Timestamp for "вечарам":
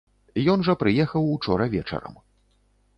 1.77-2.15